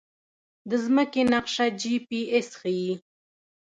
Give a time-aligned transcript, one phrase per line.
[0.69, 2.91] د ځمکې نقشه جی پي اس ښيي